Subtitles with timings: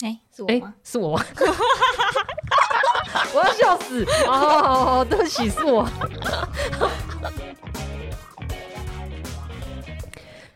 [0.00, 0.54] 哎、欸，是我吗？
[0.54, 1.24] 哎、欸，是我吗？
[3.34, 4.04] 我要笑死！
[4.28, 5.84] 哦，对不起，是我。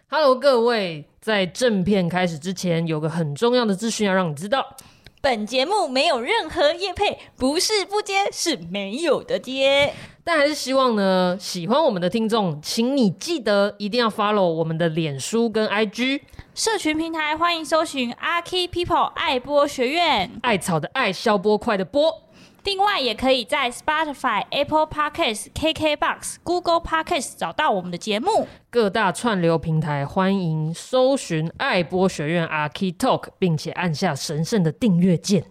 [0.08, 4.76] Hello，各位，在正片开始之前，有个很重要的资讯要让你知道。
[5.20, 9.92] 本节目没有任何业配，不是不接，是没有的接。
[10.22, 16.20] 但还是希望呢，喜欢我们的听众，请你记得一定要 follow 我们的脸书跟 IG
[16.54, 22.24] 社群平台，欢迎搜寻阿 Key People 爱播学院，艾草的艾，消波块的波。
[22.64, 28.46] 另外，也可以在 Spotify、Apple Podcasts、KKBox、Google Podcasts 找到我们的节目。
[28.68, 35.44] 各大串流平台欢迎搜寻爱播学院 Archi Talk，并且按下神圣的订阅键。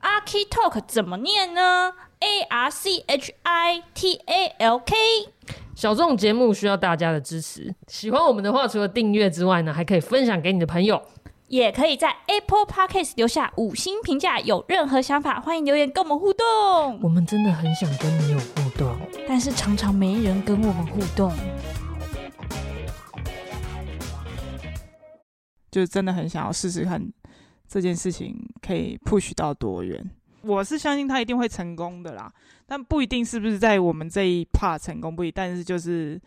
[0.00, 4.96] Archi Talk 怎么念呢？A R C H I T A L K。
[5.76, 11.02] 小众节目需要大家的支持，喜欢我们的话，除了订阅之外呢，还可以分享给你的朋友，
[11.48, 14.40] 也可以在 Apple Podcast 留下五星评价。
[14.40, 16.98] 有任何想法，欢迎留言跟我们互动。
[17.02, 18.96] 我们真的很想跟你有互动，
[19.28, 21.30] 但是常常没人跟我们互动，
[25.70, 27.12] 就真的很想要试试看
[27.68, 28.34] 这件事情
[28.66, 30.10] 可以 push 到多远。
[30.46, 32.32] 我是相信他一定会成功的啦，
[32.66, 36.20] 但不一定是不是在我们这一 part 成功不一定，但是就是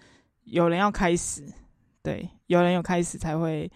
[0.43, 1.41] 有人要开始，
[2.03, 3.71] 对，有人有开始才会，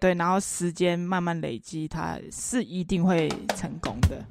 [0.00, 4.24] 对，然后时间慢慢累积，他是一定会成功的。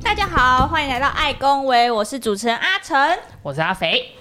[0.00, 2.96] 大家好，欢迎来到爱公维，我是主持人阿成，
[3.42, 4.12] 我是阿肥。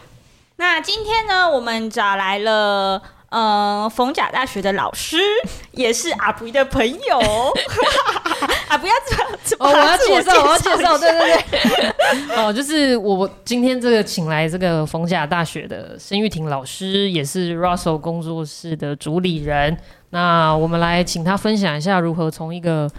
[0.55, 3.14] 那今天呢，我们找来了。
[3.29, 5.17] 呃，逢甲大学的老师
[5.73, 7.19] 也是阿布的朋友，
[8.69, 9.27] 啊，不要这样
[9.59, 19.75] 哦，我要介绍，我要介绍，对对对， 哦，就是我今天这个请来这个逢甲大学的申玉婷老师，也是 Russell 工作室的主理人。
[20.11, 22.89] 那我们来请他分享一下，如何从一个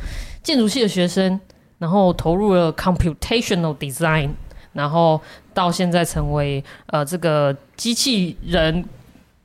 [0.43, 1.41] 建筑系的学生，
[1.79, 4.31] 然后投入了 computational design，
[4.75, 5.19] 然后
[5.55, 8.84] 到现在成为呃这个机器人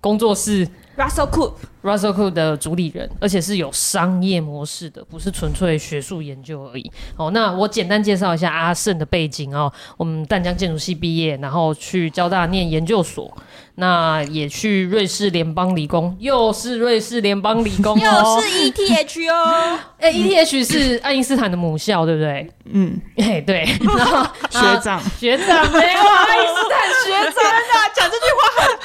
[0.02, 0.68] 工作室。
[1.02, 1.60] Russell Coop.
[1.82, 6.92] Cook，Russell Cook 的主理人，而且是有商业模式的，不是纯粹学术研究而已。
[7.18, 9.72] 哦，那我简单介绍一下阿胜的背景哦。
[9.98, 13.36] 我们淡江建筑系毕业，然后去交大念研究所，
[13.76, 19.80] 那也去瑞士联邦理工，又是瑞士联邦理工，又是 ETH 哦。
[20.02, 22.50] 哎、欸、，ETH 是爱因斯坦的母校，对不对？
[22.74, 23.66] 嗯，哎、欸，对。
[23.82, 28.40] 然 后学长，学长没有爱因斯坦学长 啊，讲这句话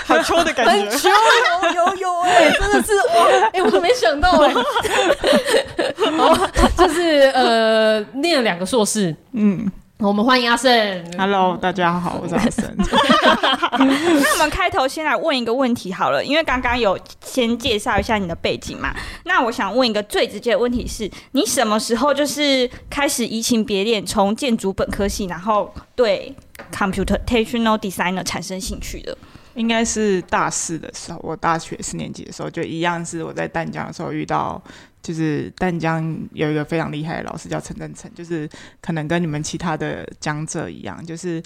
[0.04, 4.54] 很很秋的感觉，很秋，有有有哎，真的是哇， 哎、欸，我都没想到哎。
[6.16, 6.47] 好，
[6.78, 9.70] 就是呃，念了两个硕士，嗯。
[9.98, 10.70] 我们欢迎阿胜。
[11.16, 12.62] Hello，大家好，我是阿胜。
[12.76, 18.94] 那我们开头先来问一个问题好了，因为刚刚有先介绍一下你的背景嘛。
[19.25, 26.34] 那我想问一个最直接的问题是：你什么时候就是开始移情别恋，从建筑本科系，然后对
[26.70, 29.16] computational designer 产生兴趣的？
[29.56, 34.62] 应该是大四的时候，我大学四年级的时候，就一样是我在淡江的时候遇到。
[35.03, 38.50] 就是淡江有一个非常厉害的老师叫陈振成，就是
[38.81, 41.41] 可能跟你们其他的江浙一样，就是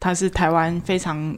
[0.00, 1.36] 他是台湾非常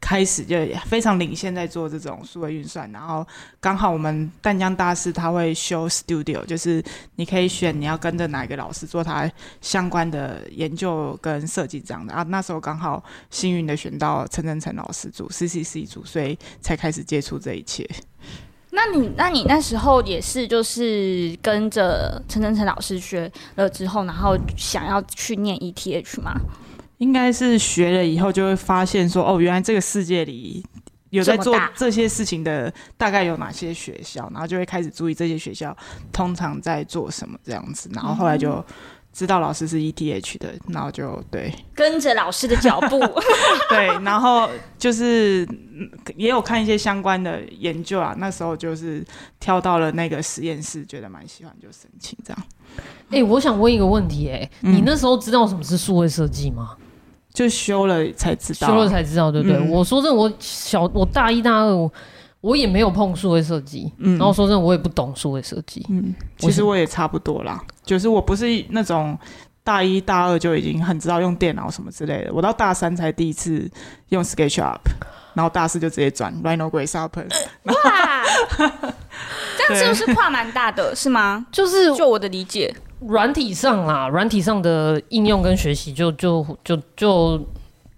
[0.00, 0.56] 开始就
[0.86, 3.26] 非常领先在做这种数位运算，然后
[3.60, 6.82] 刚好我们淡江大四他会修 studio，就是
[7.16, 9.30] 你可以选你要跟着哪一个老师做他
[9.60, 17.88] 相关的研究跟设计这样的啊，那时候刚好幸运的选到陈正成老师组 CCC 组，所以才开始接触这一切。
[18.72, 26.40] 那你那你那时候也是就是跟着陈晨晨老师学了之后，然后想要去念 ETH 吗？
[27.00, 30.64] 应该是学了以后就会发现说，哦，原来这个世界里
[31.10, 35.76] 有在做这些事情的，大概有哪些学校，然后就会开始注意这些学校
[36.12, 38.52] 通常在做什么这样子，然后后来就。
[38.52, 38.64] 嗯
[39.12, 42.96] 知道老师是 ETH 的，然后就对，跟着老师的脚步，
[43.68, 45.44] 对，然后就是
[46.14, 48.14] 也有看一些相关的研究啊。
[48.18, 49.04] 那时候就是
[49.40, 52.42] 跳到了那个实验室，觉得蛮喜欢，就申请这样。
[53.08, 56.76] 哎、欸，我想问一个问题、欸，哎、嗯，你那时候知道什么是数位设计吗？
[57.32, 59.56] 就修了才知道，修了才知道，对不对？
[59.56, 61.90] 嗯、我说真的，我小我大一大二我。
[62.42, 69.14] 我也没有碰数位设计，嗯，然后说真的，我也不懂数位设计，嗯，其实我也差不多啦，就是我不是那种
[69.62, 73.70] 大一大二就已经很知道用电脑什么之类的，我到大三才第一次
[74.08, 74.78] 用 SketchUp，
[75.34, 77.26] 然后大四就直接转 Rhino Grasshopper。
[77.64, 78.24] 哇，
[79.68, 81.44] 这样是不是跨蛮大的，是吗？
[81.52, 82.74] 就是就我的理解，
[83.06, 87.40] 软体上啦，软体上的应用跟学习就就就就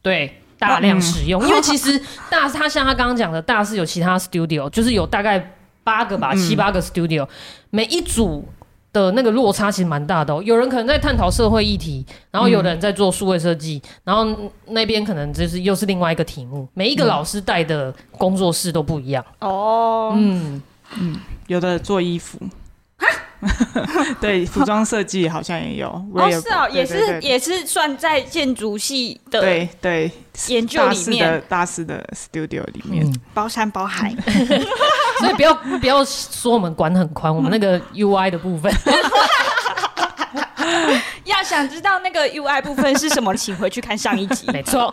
[0.00, 0.38] 对。
[0.58, 2.00] 大量使用，嗯、因为其实
[2.30, 7.26] 大他像他刚刚讲的，大是有其他 studio，就是有大概八个吧，嗯、七八个 studio，
[7.70, 8.46] 每一组
[8.92, 10.40] 的那个落差其实蛮大的哦。
[10.40, 14.24] 有人可能在探讨社会议题，然后有人在做数位设计，嗯、然后
[14.66, 16.68] 那边可能就是又是另外一个题目。
[16.74, 20.12] 每一个老师带的工作室都不一样哦。
[20.14, 20.62] 嗯
[20.96, 21.16] 嗯，
[21.48, 22.38] 有的做衣服。
[24.20, 30.10] 对， 服装设计好像也有哦，是哦，也是也是算在建筑系的对对
[30.48, 31.42] 研究里面。
[31.48, 34.14] 大师的 studio 里面，嗯、包山包海，
[35.20, 38.72] 所以不要不要说我们管很宽，我们那个 UI 的部分，
[41.24, 44.92] 要想知道那个 UI 部分是什么，请回去看上一集，没错。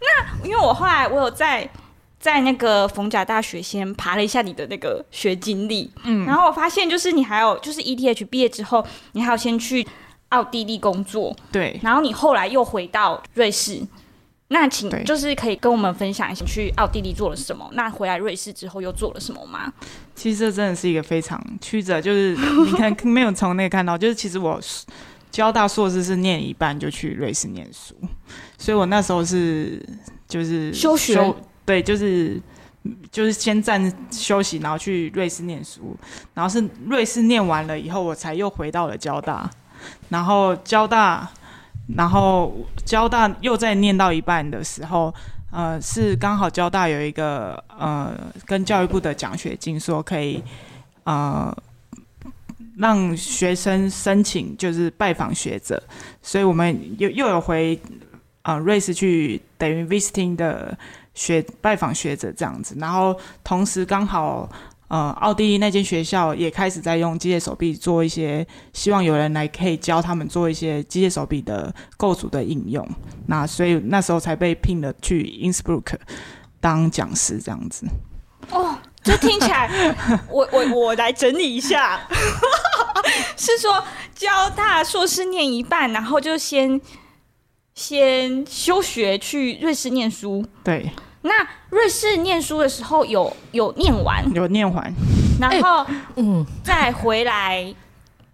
[0.00, 1.68] 那因为我后来我有在。
[2.20, 9.86] 在那个逢甲大学先爬了一下你的那个学经历，嗯，然后我发现就是你还有就是 ETH 毕业之后，你还有先去
[10.28, 13.80] 奥地利工作，对，然后你后来又回到瑞士，
[14.48, 19.72] 那请就是可以跟我们分享一下去奥地利做了什么，那回来瑞士之后又做了什么吗？
[20.14, 24.60] 其实这真的是一个非常曲折，就是你看没有从那个看到，就是其实我
[25.30, 27.94] 交大硕士是念一半就去瑞士念书，
[28.58, 29.82] 所以我那时候是
[30.28, 31.34] 就是休学。
[31.70, 32.42] 对，就是
[33.12, 33.80] 就是先暂
[34.10, 35.96] 休息，然后去瑞士念书，
[36.34, 39.48] 然后是瑞士念完了以后，我才又回到了交大，
[40.08, 41.30] 然后交大，
[41.96, 45.14] 然后交大又在念到一半的时候，
[45.52, 48.12] 呃，是刚好交大有一个呃
[48.46, 50.42] 跟教育部的奖学金，说可以
[51.04, 51.56] 呃
[52.78, 55.80] 让学生申请就是拜访学者，
[56.20, 57.80] 所以我们又又有回
[58.42, 60.76] 呃瑞士去等于 visiting 的。
[61.14, 63.14] 学拜访学者这样子，然后
[63.44, 64.48] 同时刚好，
[64.88, 72.88] 呃，奥地利那间学校也开始在用机械手臂做一些，希望有人来可以教他们做一些机械手臂的构组的应用。
[73.26, 75.94] 那所以那时候才被聘了去 Innsbruck
[76.60, 77.86] 当讲师这样子。
[78.50, 79.70] 哦，这听起来，
[80.28, 82.00] 我我我来整理一下，
[83.36, 83.84] 是说
[84.14, 86.80] 交大硕士念一半，然后就先
[87.80, 90.44] 先休学去瑞士念书。
[90.62, 90.90] 对。
[91.22, 91.32] 那
[91.70, 94.92] 瑞士念书的时候有有念完，有念完，
[95.40, 95.86] 然后
[96.16, 97.74] 嗯，再回来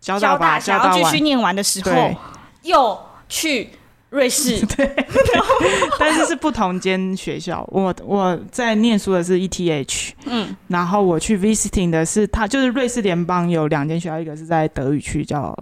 [0.00, 2.14] 交大想要继续念完的时候，
[2.62, 2.98] 又
[3.28, 3.70] 去
[4.10, 5.06] 瑞士， 对，
[5.98, 7.64] 但是是不同间学校。
[7.70, 15.56] 我我在念书的是 ETH，嗯，然后我去 visiting 的是他，就是瑞士联邦有两间学校，一个是在德语区叫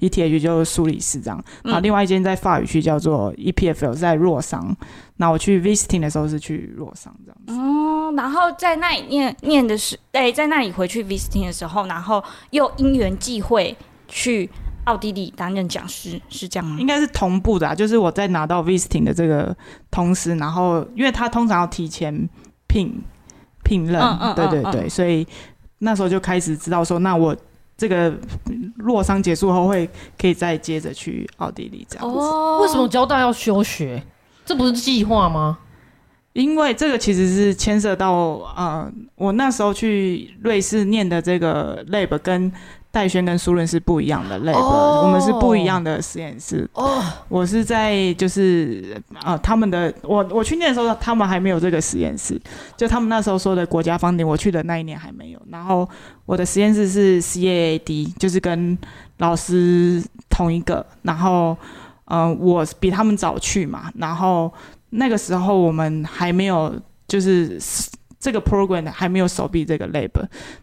[0.00, 4.76] ETH，就是苏黎世这样，然后另外一间在法语区叫做 EPFL，在洛桑。
[5.16, 7.52] 那我去 visiting 的时候是去洛桑这样子。
[7.52, 13.76] 哦，然后在那里念念的是，哎，在那里回去 visiting 的时候，然后又因缘际会
[14.08, 14.48] 去
[14.84, 16.78] 奥地利担任讲师，是这样吗？
[16.80, 19.54] 应该是同步的啊，就是我在拿到 visiting 的这个
[19.90, 22.26] 同时，然后因为他通常要提前
[22.66, 23.02] 聘
[23.62, 25.26] 聘任，嗯嗯，对对对，所以
[25.80, 27.36] 那时候就开始知道说，那我
[27.80, 28.12] 这个
[28.76, 29.88] 洛桑结束后会
[30.20, 32.14] 可以再接着去奥地利这样子。
[32.14, 34.02] 哦，为什么交大要休学？
[34.44, 35.58] 这不是计划吗？
[36.34, 38.12] 因为这个其实是牵涉到
[38.54, 42.52] 呃，我那时候去瑞士念的这个 lab 跟
[42.92, 45.04] 戴轩跟苏伦是不一样的 lab，、oh.
[45.04, 46.68] 我们是不一样的实验室。
[46.74, 47.04] 哦，oh.
[47.28, 52.40] 我是在就是呃，他们的我我去念的时候，他们还没有这个实验室，
[52.76, 55.40] 就他们那时候说的国家 funding，我去的那一年还没有。
[55.50, 55.88] 然后
[56.26, 58.76] 我的实验室是 CAAD，就是跟
[59.18, 61.56] 老师同一个，然后。
[62.12, 64.52] 嗯、呃，我比他们早去嘛，然后
[64.88, 66.74] 那个时候我们还没有，
[67.06, 67.56] 就是
[68.20, 70.10] 这个 program 还没有手臂这个 lab。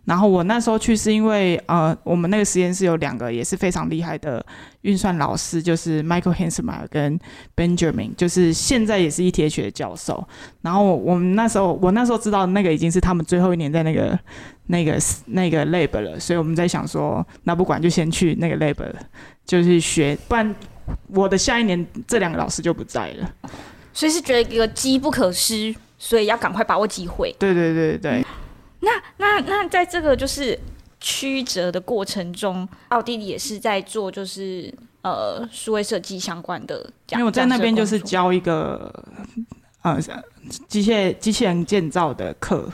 [0.06, 4.46] 然后我那时候去是因为，呃，我们那个实验室有两个也是非常厉害的
[4.84, 7.20] 运算老师，就是 Michael Hanselmeyer 跟
[7.56, 10.26] Benjamin，就是现在也是 ETH 的教授。
[10.62, 14.18] 然后我们那时候，我那时候知道那个已经是他们最后一年在那个
[14.68, 18.78] 那个那个 lab 了，所以我们在想说，那不管就先去那个 lab，
[19.46, 20.56] 就是学，不然。
[21.08, 23.30] 我的下一年这两个老师就不在了，
[23.92, 27.36] 所以是觉得一个机不可失，所以要赶快把握机会。
[27.40, 28.26] 对对对对、嗯、
[28.82, 30.58] 那那那在这个就是
[31.00, 36.90] 曲折的过程中，奥地利也是在做就是呃数位设计相关的。
[37.12, 38.92] 因为我在那边就是教一个
[39.82, 40.00] 呃
[40.68, 42.70] 机械机器人建造的课。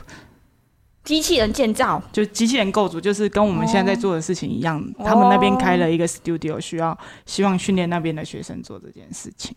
[1.04, 4.82] 机器人建造，就机器人构筑，就是跟我们现在在做的事情一样。
[4.96, 9.54] 哦、他们那边开了一个 studio，需要希望训练那边的学生做这件事情。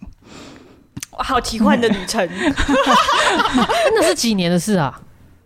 [1.20, 2.28] 好奇幻的旅程，
[3.94, 5.02] 那是几年的事啊？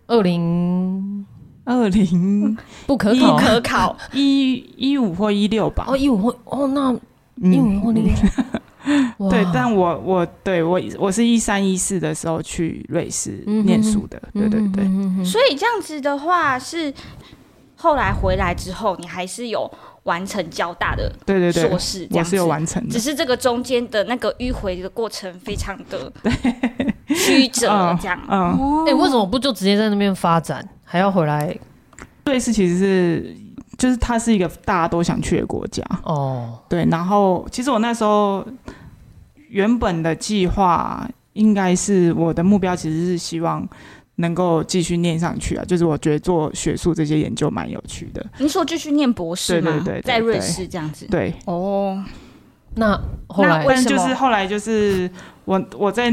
[0.07, 1.25] 二零
[1.63, 5.85] 二零不可考，不可考，一一五或一六吧？
[5.87, 6.91] 哦，一五或哦，那
[7.49, 8.13] 一五或一六。
[9.29, 14.83] 对，但我我对我我是一三一四的时候去瑞士念书的，对对对。
[15.23, 16.91] 所以这样子的话，是
[17.75, 19.71] 后来回来之后，你还是有
[20.03, 26.11] 完成交大的对对对硕士，我是有完成的，只是这个中间的那个迂回的过程非常的
[27.07, 28.19] 曲折，这样。
[28.29, 31.55] 嗯，哎，为什么不就直接在那边发展，还要回来？
[32.25, 33.35] 瑞士其实是
[33.77, 36.59] 就是它是一个大家都想去的国家哦。
[36.69, 38.45] 对，然后其实我那时候。
[39.51, 43.67] 原本的计划应该是我的目标，其实是希望
[44.21, 45.65] 能够继续念上去啊。
[45.65, 48.25] 就是我觉得做学术这些研究蛮有趣的。
[48.37, 49.71] 你说继续念博士吗？
[49.83, 51.05] 对对对，在瑞士这样子。
[51.11, 51.33] 对。
[51.45, 52.01] 哦，
[52.75, 55.09] 那后来，但就是后来就是
[55.45, 56.11] 我我在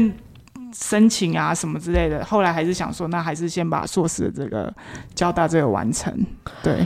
[0.73, 4.73] 申请啊什么之类的，后来还是想说，那还是先把硕士的这个
[5.15, 6.13] 交大这个完成。
[6.61, 6.85] 对。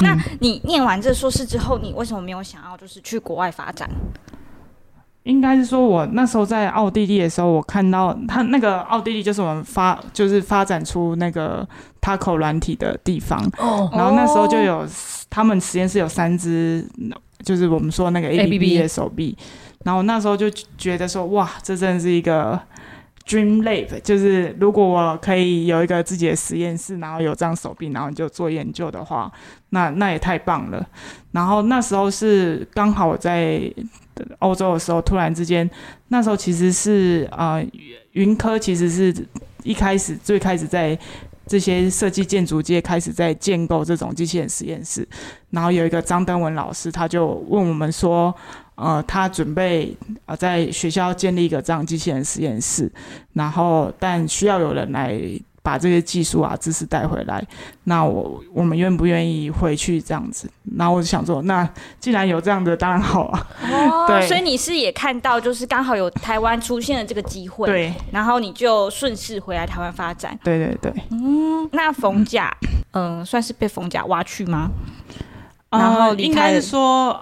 [0.00, 3.88] 那你念完这硕士之后，你为什么没有想要就是去国外发展？
[5.24, 11.66] 应该是说，我那时候在奥地利的时候，我看到他那个奥地利就是我们发就是发展出那个
[12.00, 13.42] Taco 软体的地方。
[13.58, 13.88] 哦。
[13.94, 14.86] 然后那时候就有
[15.30, 16.86] 他们实验室有三只，
[17.42, 19.36] 就是我们说那个 ABB 的手臂。
[19.82, 22.60] 然后那时候就觉得说，哇，这真的是一个
[23.26, 29.32] Dream Lab，就是如果我可以有一个自己的实验室，然后有这样手臂，然后就做研究的话，
[29.70, 30.86] 那那也太棒了。
[31.32, 33.72] 然后那时候是刚好我在。
[34.38, 35.68] 欧洲的时候，突然之间，
[36.08, 37.64] 那时候其实是呃，
[38.12, 39.14] 云科其实是
[39.62, 40.98] 一开始最开始在
[41.46, 45.06] 这些设计建筑界开始在建构这种机器人实验室，
[45.50, 48.34] 然后有一个张登文老师，他就问我们说，
[48.74, 52.90] 呃，他准备呃在学校建立一个这样机器人实验室，
[53.32, 55.20] 然后但需要有人来。
[55.64, 57.42] 把这些技术啊、知识带回来，
[57.84, 60.46] 那我我们愿不愿意回去这样子？
[60.76, 61.66] 那我就想说，那
[61.98, 63.46] 既然有这样的，当然好啊。
[63.72, 70.38] 哦，对，所以你是也看到，就是刚好有台湾出现了这个机会，对，然后你就顺势回来台湾发展。
[70.44, 70.92] 对对对。
[71.10, 72.54] 嗯，那冯甲，
[72.92, 74.70] 嗯、呃，算是被冯甲挖去吗？
[75.70, 77.18] 呃、然后应该是说，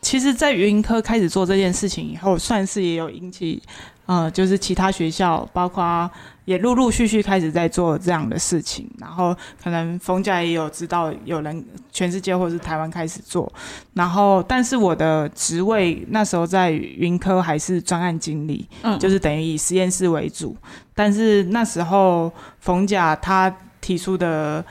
[0.00, 3.62] 其实，在云科开始做这件事情以后，算是也有引起。
[4.06, 6.10] 呃，就是其他学校，包括
[6.44, 13.50] 也陆陆续续开始在做这样的事情，然后可能冯甲也有知道有人全世界或是台湾开始做，
[13.94, 20.54] 然后但是我的职位那时候在云科还是专案经理，嗯，就是等于以实验室为主，
[20.94, 22.30] 但是那时候
[22.60, 24.62] 冯甲他提出的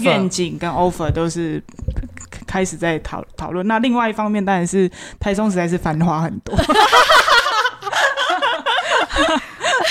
[0.00, 1.62] 愿景跟 offer 都是
[2.48, 4.90] 开始在讨讨论，那另外一方面当然是
[5.20, 6.56] 台中实在是繁华很多。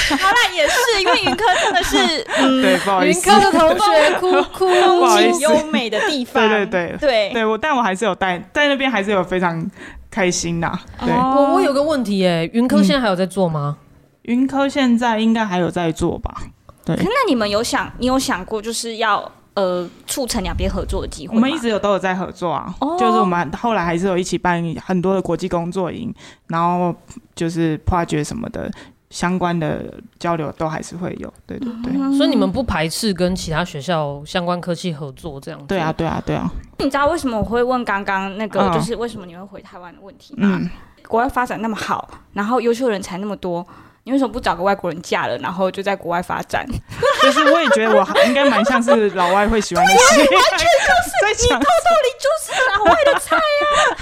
[0.10, 1.98] 好啦，也是因为云科真的是，
[2.38, 9.66] 嗯，对，不好意思，云科的同学哭 哭，空气优美的地方，对对对对对，我但我还是有带在那边，还是有非常
[10.12, 10.70] 开心的。
[11.00, 13.78] 对，我我有个问题，哎，云科现在还有在做吗？
[14.24, 16.44] 云科现在应该还有在做吧？
[16.86, 21.36] 对，那你们有想，你有想过就是要呃促成两边合作的机会？
[21.36, 26.14] 我们一直有都有在合作啊，就是我们后来还是有一起办很多的国际工作营，
[26.48, 26.94] 然后
[27.34, 28.70] 就是 project 什么的。
[29.10, 35.66] 相关的交流都还是会有，对对对，所以你们不排斥跟其他学校相关科技合作这样子？
[35.68, 36.50] 对啊，对啊，对啊。
[36.78, 40.60] 你知道为什么我会问刚刚那个，就是为什么你会回台湾的问题吗？
[40.62, 40.70] 嗯，
[41.08, 43.66] 国外发展那么好，然后优秀人才那么多。
[44.10, 46.66] 你为什么不找个外国人嫁了，然后就在国外发展？
[47.22, 50.26] 就是我也觉得我应该蛮像是老外会喜欢的事情。
[50.26, 53.38] 完全就是你，透透里就是老外的菜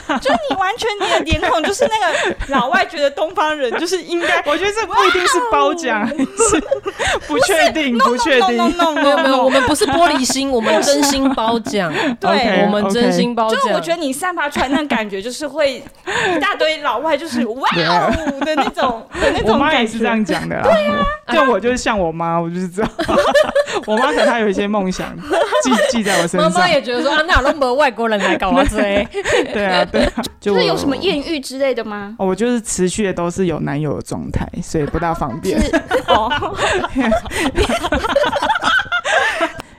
[0.08, 0.18] 啊！
[0.20, 4.42] 就你完全你的脸孔就是那个老外觉得东方人就是应该。
[4.46, 6.62] 我觉得这不一定是褒奖，是
[7.28, 8.56] 不确定，不确定。
[8.96, 11.94] 没有没有，我们不是玻璃心，我们真心褒奖。
[12.18, 13.60] 对， 我们真心褒奖。
[13.60, 19.97] 就我觉得你散发出来那感觉，就是会一大堆老外就是 哇哦的那种的那种感觉。
[19.98, 22.92] 是这样讲的啦，对啊，就我就是像我妈，我就是这样。
[23.86, 25.16] 我妈可能她有一些梦想
[25.64, 26.52] 记记在我身上。
[26.52, 29.08] 妈妈也觉得说啊，那那么外国人来搞我追。
[29.54, 32.16] 对啊，对啊， 就是有什么艳遇之类的吗？
[32.18, 35.60] 哦，我就是持续的都是有男友的状态，所以不大方便。
[36.08, 36.32] 哦，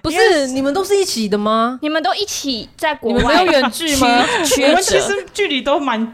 [0.01, 1.79] 不是你们都是一起的吗？
[1.83, 3.23] 你们都一起在国外？
[3.23, 4.25] 没有远距吗？
[4.69, 6.13] 我们其实距离都蛮。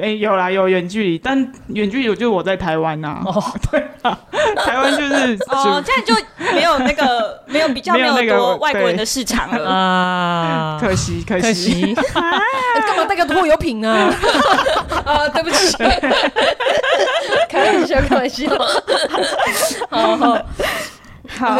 [0.00, 1.36] 哎、欸，有啦，有远距离，但
[1.68, 3.22] 远距离就是我在台湾呐、啊。
[3.26, 4.18] 哦， 对啊，
[4.64, 6.14] 台湾就是哦，这样就
[6.54, 14.12] 没有那个没有比较没有多外国人的市场了 啊，可惜可惜， 可惜干、啊欸、嘛带个拖油瓶啊？
[15.04, 15.76] 啊，对不起，
[17.48, 18.46] 开玩笑，开玩笑，
[19.90, 20.38] 好好。
[21.40, 21.58] 好，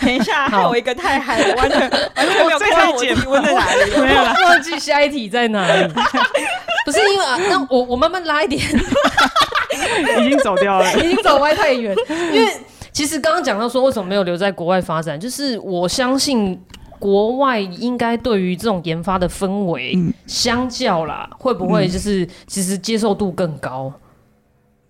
[0.00, 1.80] 等一下，还有一个太嗨了，完全
[2.14, 5.90] 完全没有看到我题问在哪里，没有了，忘记下一题在哪里。
[6.84, 8.60] 不是因为啊，那我我慢慢拉一点，
[10.20, 11.96] 已经走掉了，已经走歪太远。
[12.30, 12.52] 因为
[12.92, 16.60] 其实刚刚讲到说，为什么没有留在国外发展，就是我相信
[16.98, 23.90] 国外应该对于这种研发的氛围，嗯、相较啦，会不会就是其实接受度更高？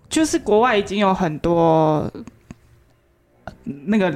[0.08, 2.10] 就是国外已经有很多。
[3.86, 4.12] 那个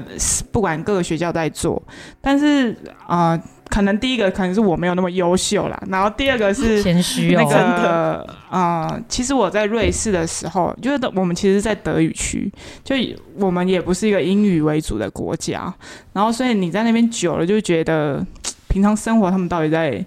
[0.51, 1.83] 不管各个学校在做，
[2.21, 2.73] 但是
[3.07, 12.51] 啊、呃，可能第一个可能是我没有那么优秀啦，然后第二个是 谦虚那个啊、呃，其实我在瑞士的时候，就是我们其实，在德语区，
[12.83, 12.97] 就
[13.39, 15.73] 我们也不是一个英语为主的国家，
[16.13, 18.25] 然后所以你在那边久了，就觉得
[18.69, 20.05] 平常生活他们到底在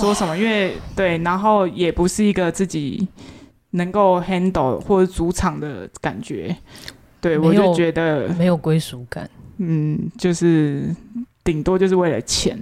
[0.00, 0.36] 说什么？
[0.36, 3.06] 因为对，然后也不是一个自己
[3.72, 6.56] 能够 handle 或者主场的感觉。
[7.24, 9.26] 对，我就觉得没有归属感。
[9.56, 10.94] 嗯，就是
[11.42, 12.58] 顶多就是为了钱。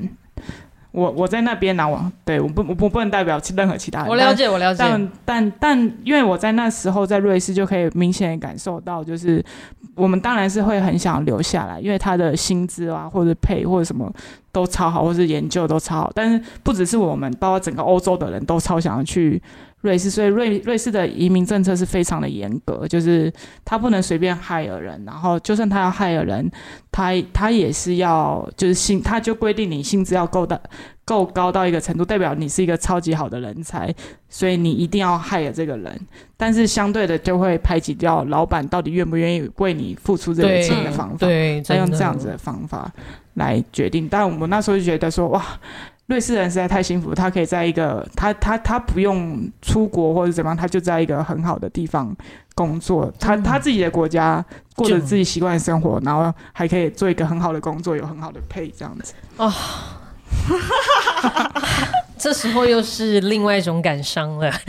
[0.93, 4.09] 我我在那边拿我，对，我不我不不能代表任何其他人。
[4.09, 4.79] 我了解，我了解。
[4.79, 9.45] 但但但，因为我在那时候在瑞士就可以明显感受到，就是
[9.97, 14.13] 我们当然是会很想留下来，因为他的薪资啊，或者配或者什么
[14.53, 16.13] 都超好，或是研究都超好。
[16.15, 19.43] 但是不只是我们，包括整个欧洲的人都超想要去。
[19.83, 23.33] 瑞士，所以瑞瑞士的移民政策是非常的严格，就是
[23.65, 26.51] 他不能随便害了人，然后就算他要害了人，
[26.91, 30.61] 他他也是要就是薪，他就规定你薪资要够的
[31.05, 33.93] 够高到一个程度，代表你是一个超级好的人才，
[34.29, 36.01] 所以你一定要害了这个人，
[36.37, 42.89] 但是相对的就会排挤掉老板到底愿不愿意为你付出这个钱的方法，对，再用这样子的方法
[43.35, 44.09] 来决定。
[44.09, 45.45] 但我们那时候就觉得说，哇。
[46.07, 52.15] 瑞士人实在太幸福，他可以在一个他他他不用出国或者怎么样，他就在一个很好的地方
[52.55, 54.45] 工作，他他自己的国家
[54.75, 59.15] 过着自己习惯的生活，然后还可以做一个很好的工作，有很好的 pay 这样子。
[59.37, 59.51] 哦，
[62.19, 64.53] 这时候又是另外一种感伤了。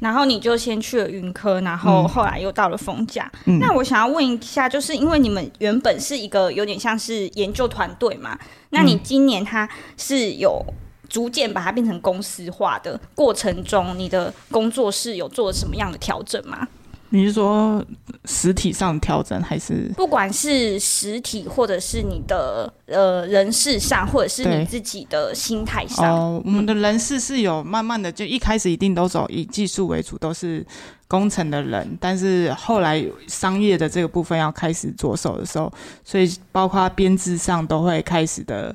[0.00, 3.30] 然后你就先去了云科，然后后来又到了风甲。
[3.44, 8.38] 嗯、那我想要问一下，就是因为你们原本是一个有点像是研究团队嘛，
[8.70, 10.64] 那你今年它是有
[11.08, 16.66] 逐渐把它变成公司化的过程中，你的工作室有做什么样的调整吗？
[17.10, 17.84] 你是说
[18.24, 26.14] 实体上调整，还是不管是实体，或者是你的呃人事上，或者是你自己的心态上？
[26.14, 30.64] 哦，我们的人事是有慢慢的，就一开始一定都走以技术为主，都是
[31.08, 35.72] 工程的人，但是后来商业的这个部分要开始着手的时候，
[36.04, 38.74] 所以包括编制上都会开始的。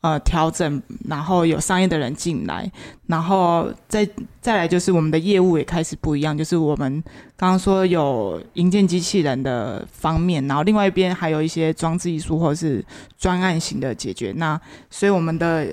[0.00, 2.70] 呃，调整，然后有商业的人进来，
[3.06, 4.08] 然后再
[4.40, 7.02] 再来就是我们的业务也开始不一样，就是我们
[7.36, 12.84] 刚刚说有营建机器人的方面，然后另外一边还有一些装置艺术或者是
[13.18, 15.68] 专案型的解决，那所以我们的。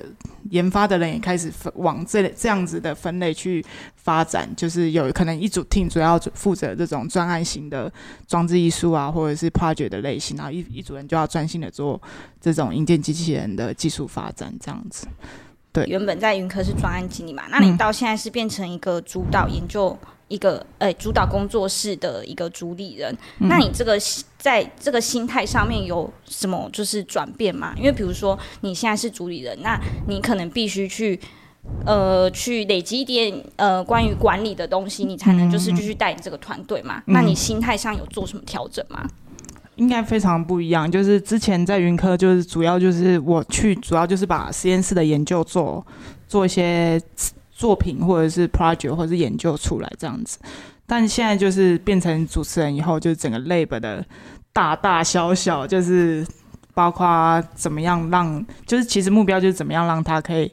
[0.49, 3.63] 研发的人也开始往这这样子的分类去
[3.95, 7.89] 发展，就是有可能一组 team 主要负责这种专案型的
[8.27, 12.01] 装置艺术啊，或者是 project 的类型，然后一一组人就要专心的做
[12.41, 15.05] 这种营建机器人的技术发展，这样子。
[15.73, 19.97] 对，原本在云科是专案经理嘛，那你到现在是变成一个主导研究。
[20.27, 23.99] 一个呃、欸，主导工作室的一个主理人，嗯、那你这个
[24.37, 27.73] 在这个心态上面有什么就是转变吗？
[27.75, 31.19] 因为比如说你现在是主理人，那你可能必须去
[31.85, 37.03] 呃去累积一点呃关于管理的东西，你才能就是继续带领这个团队嘛。
[37.07, 39.05] 嗯、那你心态上有做什么调整吗？
[39.81, 45.85] 应该非常不一样，就是之前在云科就是主要就是我去主要就是把实验室的研究做
[46.27, 47.01] 做一些。
[47.53, 50.39] 作品或者是 project 或者是研究出来这样子，
[50.87, 54.03] 但现在就是变成主持人以后，就是整个 lab 的
[54.51, 56.25] 大大小小，就是
[56.73, 60.51] 包括怎么样让，就是其实目标就是怎么样让他可以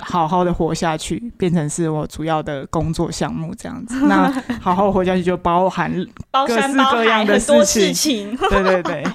[0.00, 3.94] 好好的活下去，变成是我主要的工作项目这样子。
[4.06, 4.30] 那
[4.60, 5.90] 好好活下去就包含
[6.46, 9.04] 各式各样的事情，对对对。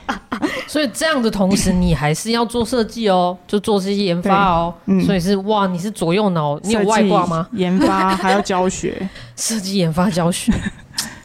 [0.68, 4.74] 所以这样的同时，你还是要做设计哦，就做这些研发哦。
[4.86, 7.48] 嗯、所以是哇，你是左右脑，你有外挂吗？
[7.54, 10.52] 研发还要教学， 设计、研发、教学、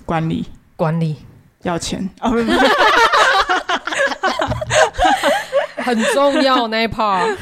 [0.05, 1.17] 管理、管理
[1.63, 2.31] 要钱啊，
[5.79, 7.37] 很重要那一 part。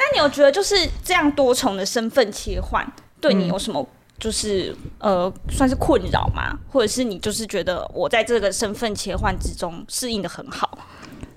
[0.00, 3.86] 那你有觉得就是这样多重的身份切换，对你有什么
[4.18, 6.58] 就是、嗯、呃算是困扰吗？
[6.72, 10.78] 或者是你就是觉得我在这个身份切换之中适应的很好？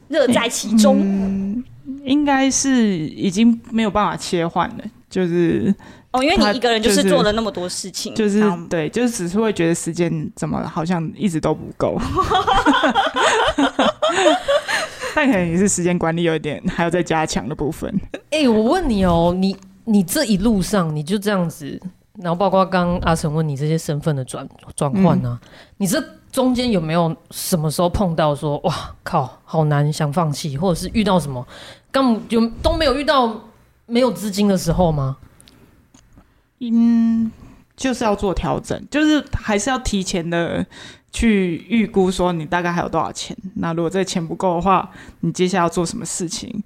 [0.07, 1.61] 乐在其中，嗯、
[2.05, 4.83] 应该是已经没有办法切换了。
[5.09, 5.75] 就是
[6.11, 11.99] 哦，因为你一个人就是做了那么多事情，就是、就是、对，就是只是会觉得时间怎么好像一直都不够。
[15.15, 17.93] 但可能也是时间管理有一点还要再加强的部分。
[18.31, 21.79] 哎、欸，我问你哦，你你这一路上你就这样子
[22.21, 28.73] 然后包括刚刚阿成问你这些身份的转转换呢，嗯、你这中间有没有什么时候碰到说哇
[29.03, 31.45] 靠好难想放弃，或者是遇到什么
[31.91, 33.39] 刚有都没有遇到
[33.85, 35.17] 没有资金的时候吗？
[36.59, 37.31] 嗯，
[37.75, 40.65] 就是要做调整，就是还是要提前的
[41.13, 43.37] 去预估说你大概还有多少钱。
[43.55, 46.61] 那如果这钱不够的话，你接下来要做什么事情？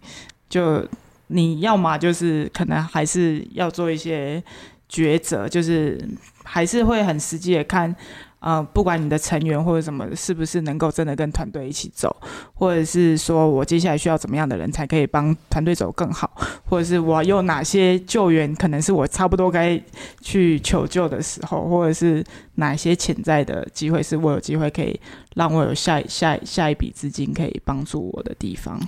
[0.50, 0.84] 就
[1.28, 4.44] 你要么就是可能还是要做一些。
[4.90, 6.02] 抉择就是
[6.46, 7.94] 还是会很实际的看，
[8.40, 12.16] 呃，不管你的成员或者什么，是不是能够真的跟团队一起走，
[12.54, 16.32] 或者是说我接下来需要怎么样的人才可以帮团队走更好，
[16.70, 19.82] 或者是我有哪些救援可能是我差不多该
[20.22, 22.24] 去求救的时候，或者是
[22.56, 25.00] 哪些潜在的机会是我有机会可以
[25.36, 28.80] 让我有下下下一笔资金可以帮助我的地方。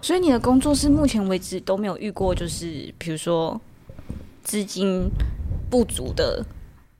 [0.00, 3.60] 所以你的工作是目前为止都没有遇过，就是比如说。
[4.44, 5.08] 资金
[5.70, 6.44] 不足的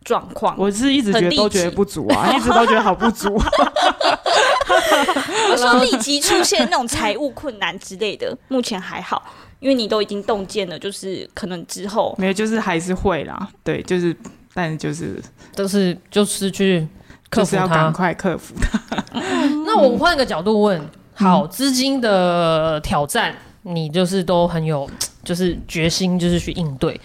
[0.05, 3.35] 状况，我是一直觉得都觉得不足啊，一直都觉得好不足。
[5.51, 9.23] 我说立即出现那种财务困难之类的，目前还好，
[9.61, 13.49] 因为你都已经洞见了，就是可能之后没有，就是还是会啦。
[13.63, 14.17] 对，就是，
[14.55, 15.21] 但就是
[15.55, 16.87] 都是就是去
[17.29, 18.79] 克服它，就是要赶快克服它。
[19.67, 20.81] 那我换个角度问，
[21.15, 24.89] 好，资金的挑战，你就是都很有，
[25.23, 26.99] 就是决心，就是去应对。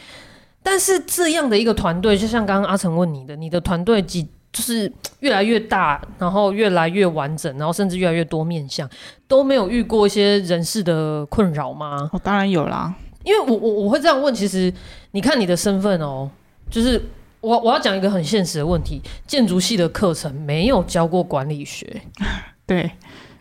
[0.70, 8.88] 但是这样的一个团队，就像刚刚阿成问你的，你的团队几就是越来越大，然后越来越完整，然后甚至越来越多面向，
[9.30, 12.10] 都没有遇过一些人事的困扰吗？
[12.12, 14.72] 哦，当然有啦，因为我我我会这样问，其实
[15.12, 16.30] 你看你的身份哦，
[16.70, 17.02] 就是
[17.40, 22.02] 我我要讲一个很现实的问题，建筑系的课程没有教过管理学，
[22.68, 22.92] 对，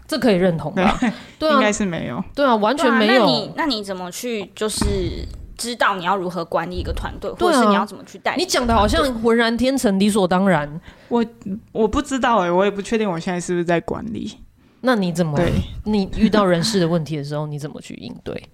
[0.06, 0.96] 这可以认同吧？
[1.00, 3.26] 对，对啊，应该是没有，对啊，完全没有。
[3.26, 5.26] 那你那你怎么去就是？
[5.56, 8.34] 知道你要如何管理一个团队，或者是你要怎么去带、啊？
[8.36, 10.80] 你讲的好像浑然天成、理所当然。
[11.08, 11.24] 我
[11.72, 14.38] 我不知道哎、欸，我也不确定我现在是不是在管理。
[14.82, 15.36] 那你怎么？
[15.36, 15.52] 对
[15.84, 18.50] 你遇到人事的问题的时候，你怎么去应对？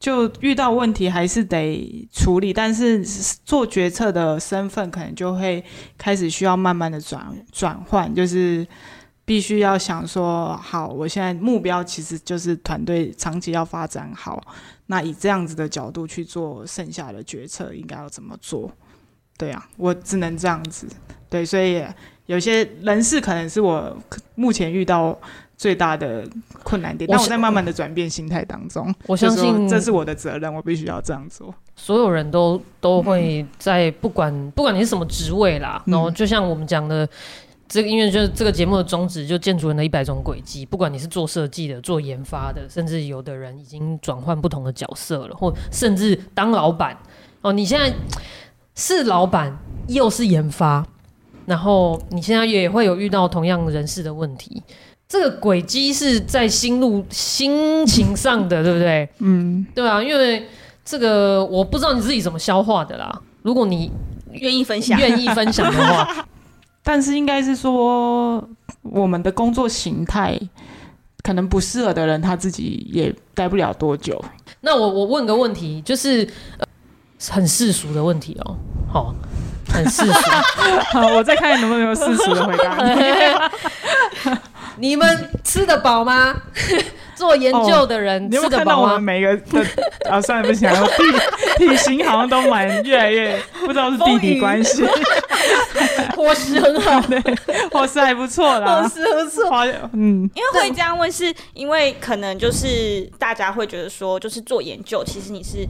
[0.00, 3.04] 就遇到问题还是得处理，但是
[3.44, 5.64] 做决策的身份可能就会
[5.96, 8.66] 开始需要慢慢的转转换，就是
[9.24, 14.42] 必须要想说，好，我现在目标其实就是团队长期要发展好。
[14.86, 18.70] 那以这样子的角度去做剩下的决策，应该要怎么做？
[19.38, 20.86] 对啊，我只能这样子。
[21.30, 21.82] 对，所以
[22.26, 23.96] 有些人事可能是我
[24.34, 25.16] 目前遇到
[25.56, 26.28] 最大的
[26.64, 28.92] 困难点，但我在慢慢的转变心态当中。
[29.06, 31.54] 我相信这是我的责任，我必须要这样做。
[31.76, 37.08] 所有人都都会在不管、嗯、不管你是什么职位啦，然后就像我们讲的。
[37.72, 40.66] 这个因为就是这个节目的宗旨，就建筑人的一百种轨迹。
[40.66, 46.94] 不管你是做设计的、做研发的，甚至有的人已经转换不同的角色了，或甚至当老板
[47.40, 47.50] 哦。
[47.50, 47.90] 你现在
[48.74, 49.58] 是老板，
[49.88, 50.86] 又是研发，
[51.46, 54.62] 然后你现在也会有遇到同样人事的问题。
[55.08, 59.08] 这个轨迹是在心路心情上的，对不对？
[59.20, 60.02] 嗯，对啊。
[60.02, 60.46] 因为
[60.84, 63.22] 这个我不知道你自己怎么消化的啦。
[63.40, 63.90] 如果你
[64.32, 66.26] 愿意分享，愿意分享的话。
[66.82, 68.42] 但是应该是说，
[68.82, 70.38] 我们的工作形态
[71.22, 74.22] 可能不适合的人，他自己也待不了多久。
[74.60, 76.66] 那我我问个问题，就是、呃、
[77.30, 78.56] 很世俗的问题哦，
[78.92, 79.14] 好，
[79.68, 80.30] 很世俗。
[80.92, 83.50] 好，我再看能不能有世俗的回答。
[84.78, 86.34] 你们吃得饱吗？
[87.22, 88.48] 做研究的人吃得饱吗？
[88.48, 89.64] 你有看到我们每个的
[90.10, 90.20] 啊？
[90.20, 94.84] 算了，不行，体 体型好像都蛮越来越不知道是弟弟关系。
[96.16, 97.20] 伙食很好，对，
[97.70, 98.82] 伙食还不错啦。
[98.82, 99.50] 伙食不错，
[99.92, 105.64] 嗯，因为会这样问，是因为可能就是大家会觉得说，就是做研究，其实你是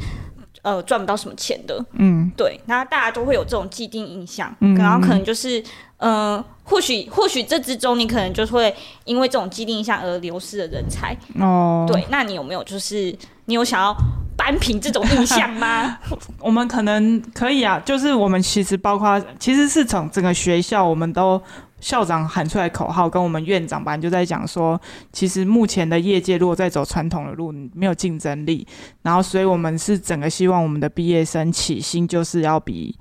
[0.63, 5.63] 呃赚不到什么钱的，嗯，对，那大家都会有这种既定印象，嗯，然后可能就是。
[6.05, 11.17] 嗯，或许或许这之中，你可能就会因为这种既定印象而流失的人才。
[11.39, 13.95] 哦，对，那你有没有就是你有想要
[14.37, 15.97] 扳平这种印象吗？
[16.41, 21.41] 我们可能可以啊，就是我们其实包括其实是从整个学校，我们都
[21.79, 24.81] 校长喊出来口号，跟我们院长班就在讲说，
[25.13, 28.67] 其实目前的业界如果在走传统的路，没有竞争力，
[29.03, 32.99] 然后所以我们是整个希望我们的毕业生起薪就是要比。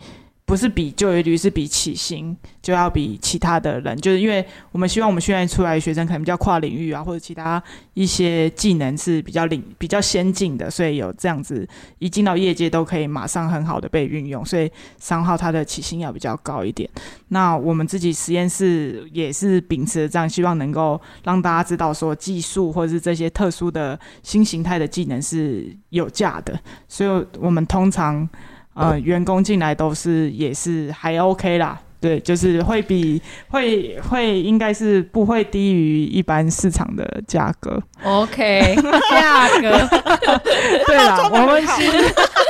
[0.51, 11.65] 不是比就业率，是比起薪就要比其他的人，就是因为我们希望我们训练出来的学生可能比较跨领域啊，或者其他一些技能是比较领比较先进的，所以有这样子
[11.99, 16.89] 一进到业界都可以马上很好的被运用，所以商号它的起薪要比较高一点。
[17.29, 26.59] 那我们自己实验室也是秉持这样，希望能够让大家知道说技术或者是这些特殊的新形态的技能是有价的，
[26.89, 28.27] 所以我们通常。
[28.73, 31.79] 呃员工进来都是也是还 OK 啦。
[31.99, 37.79] 对，就是会比会会应该是不会低于一般市场的价格。
[38.03, 38.75] OK，
[39.11, 39.69] 价格
[40.87, 41.91] 对啦，我们是，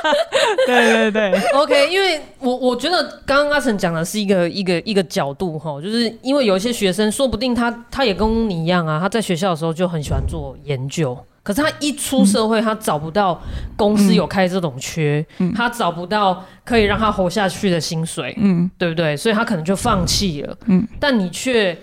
[0.65, 11.17] 对对对，OK，因为我我觉得刚刚阿成讲的是一个一个一个角度哈，就是因为有一些学生，说不定他他也跟你一样啊，他在学校的时候就很喜欢做研究。
[11.43, 13.41] 可是他一出社会，他找不到
[13.75, 19.17] 公司有开这种缺，嗯、他找不到可以让他活下去的薪水，嗯，对不对？
[19.17, 20.58] 所以他可能就放弃了。
[20.67, 21.75] 嗯，但你却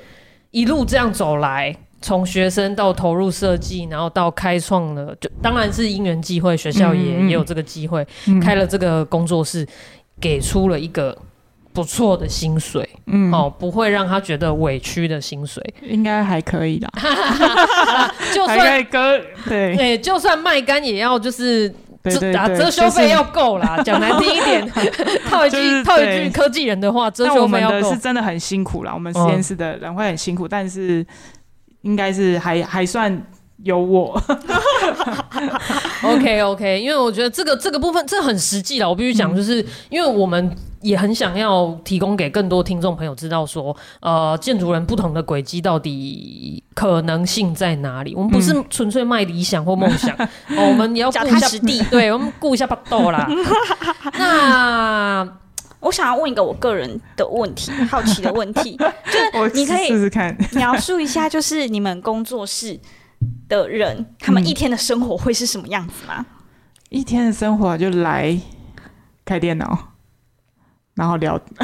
[0.53, 9.67] 一路这样走来，从学生到投入设计，然后到开创了，就当然是因缘际会，学校也、嗯、也有这个机会，嗯、开了这个工作室，
[10.21, 11.17] 给出了一个。
[11.79, 16.89] 不错的薪水，嗯，哦，不会让他觉得委屈的薪水，应该还可以的。
[18.35, 21.73] 就算割，对，对，就算卖干也要就是
[22.35, 23.81] 打遮羞费要够啦。
[23.85, 24.69] 讲难听一点，
[25.31, 27.93] 套一句套一句科技人的话，遮羞费要够。
[27.93, 31.07] 是真的很辛苦啦，我们实验室的人会很辛苦，但是
[31.83, 33.23] 应该是还还算。
[33.65, 34.17] 有我，
[36.05, 38.89] OK OK，因为我觉得这个这个部分这很实际了。
[38.89, 39.57] 我必须讲，就是
[39.91, 48.15] 因为我们也很想要提供给更多听众朋友知道说，呃，建筑人不同的轨迹到底可能性在哪里。
[48.15, 50.17] 我们不是纯粹卖理想或梦想，
[50.57, 53.29] 我们也要脚踏实地，对，我们顾一下巴豆啦。
[54.19, 55.29] 那
[55.81, 58.77] 我想要问一个我个人的问题，好奇的问题，
[59.11, 62.79] 就是你可以试试看描述一下，就是你们工作室。
[63.49, 66.25] 的人，他们一天的生活会是什么样子吗？
[66.91, 68.39] 一天的生活就来
[69.25, 69.88] 开电脑，
[70.99, 71.41] 然后聊，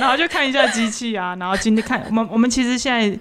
[0.00, 3.16] 然后就看一下机器啊，然后今天看我们我们其实现在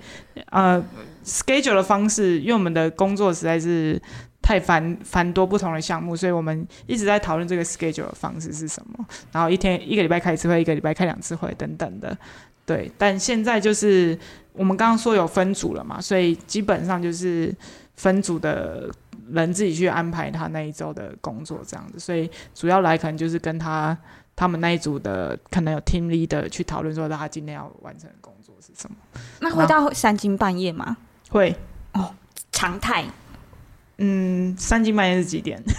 [0.49, 0.83] 呃
[1.23, 4.01] schedule 的方式，因为我们的工作实在是
[4.41, 9.05] 太繁繁多不同的项目，所以我们一直在讨论这个 schedule 的方式是什么。
[9.31, 12.17] 然后一天一个礼拜开一次会，一个礼拜开两次会等等的。
[12.65, 14.17] 对，但现在就是。
[14.55, 17.51] 我们刚刚说有分组了嘛，所以基本上就是
[17.95, 18.87] 分组的
[19.29, 23.97] 人自己去安排他那一周的工作这样子，所以主要来可能就是跟他
[24.35, 28.95] 他们那一组的可能有 team leader 去讨论说他今天要完成的工作是什么。
[29.39, 30.97] 那会到三更半夜吗？
[31.29, 31.55] 会
[31.93, 32.13] 哦，
[32.51, 33.05] 常态。
[33.97, 35.61] 嗯，三更半夜是几点？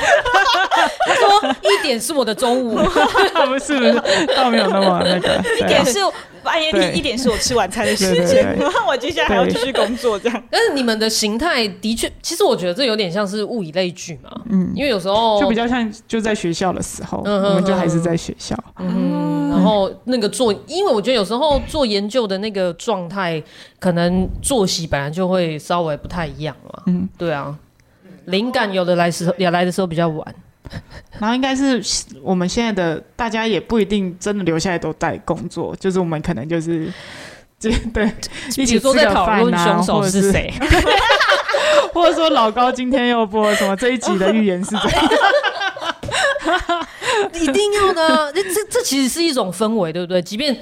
[1.06, 2.76] 他说一点是我的中午，
[3.46, 5.98] 不是不是，倒没有那么那个， 一点是。
[6.42, 10.42] 半夜一点是我吃晚餐的时间，然后我接下来还要继续工作这样。
[10.50, 14.30] 但是你们的形态的确，其实我觉得这有点像是物以类聚嘛。
[14.48, 18.56] 嗯，因为有时候就比较像就在学校的时候，嗯、我们就还是在学校。
[18.78, 23.42] 嗯，然后那个做，因为我觉得有时候做研究的那个状态，
[23.78, 26.82] 可能作息本来就会稍微不太一样嘛。
[26.86, 27.54] 嗯，对啊，
[28.26, 30.34] 灵感有的来时候也来的时候比较晚。
[31.18, 31.82] 然后应该是
[32.22, 36.92] 我们现在的大家也不一定真的留下来都在工作，就是我们可能就是
[37.60, 38.10] 对对
[38.56, 40.52] 一起坐在讨论凶手是谁，
[41.92, 45.08] 或者说老高今天又播什么这一集的预言是怎样？
[47.34, 50.22] 一定要的，这这其实是一种氛围，对不对？
[50.22, 50.56] 即便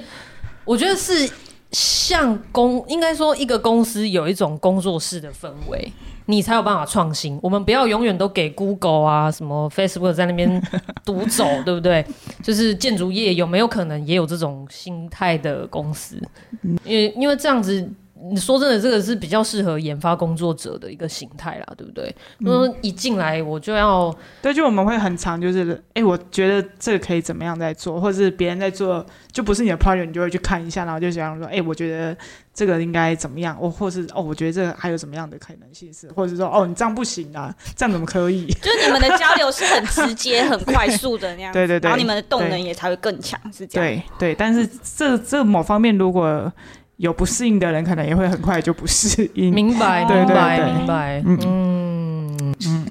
[0.65, 1.29] 我觉得是
[1.71, 5.91] 像公，应该说一个公司有一种工作室的氛围。
[6.29, 7.39] 你才有办法创新。
[7.41, 10.61] 我们不要永远都给 Google 啊、什么 Facebook 在那边
[11.03, 12.05] 独走，对不对？
[12.43, 16.21] 就是建筑业有没有可能也有这种心态的公司？
[16.83, 17.89] 因为因为这样子。
[18.31, 22.13] 你说真的，这个是比较适合研发工作者的一个形态啦，对不对？
[22.41, 32.17] 说、嗯、一进来我就要，对，就我们会很常就是，哎、欸，我觉得这个可以怎么样在做，或者是别人在做，就不是你的 project，你就会去看一下，然后就想说，哎、欸，我觉得
[32.53, 38.47] 这个应该怎么样，我，或是哦，我觉得这个还有什么样的可能性是，或者是说，哦，你这样不行啊，这样怎么可以？
[38.61, 44.03] 就是你们的交流是很直接、很快速的那样， 对对对，然后你们的动能也才会更强，是这样。
[44.19, 46.51] 对对，但是这这某方面如果。
[46.99, 49.53] 有不适应的人，可能也会很快就不适应。
[49.53, 51.23] 明白，明白，明白。
[51.25, 52.85] 嗯嗯嗯。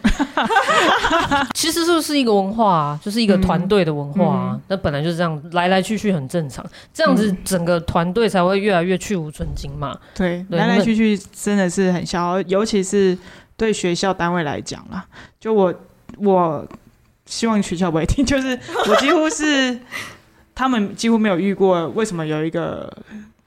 [1.53, 3.01] 其实是不是一个文化啊？
[3.05, 4.61] 就是一个团队的文化啊。
[4.69, 6.65] 那本来就是这样，来来去去很正常。
[6.95, 9.95] 这样子整个团队才会越来越去无存精嘛。
[10.15, 13.17] 对，来来去去真的是很消耗，尤其是
[13.59, 15.05] 对学校单位来讲啦。
[15.39, 15.75] 就我，
[16.17, 16.67] 我
[17.27, 19.79] 希望学校不会听，就是我几乎是
[20.55, 22.91] 他们几乎没有遇过，为什么有一个。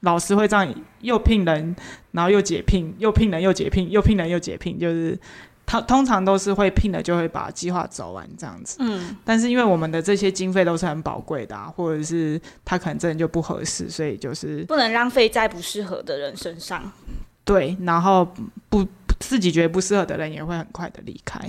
[0.02, 1.74] 老师会这样又聘人，
[2.12, 5.18] 然后又解聘，又聘人又解聘，又聘人又解聘，就是
[5.64, 8.76] 他通常都是会聘了，就会把计划走完这样子。
[8.80, 16.92] 嗯，但是因为我们的这些经费都是很宝贵的啊，或者是他可能真的就不合适，所以就是不能浪费在不适合的人身上。
[17.44, 18.26] 对，然后
[18.68, 18.86] 不
[19.18, 21.40] 自己觉得不适合的人也会很快的离开。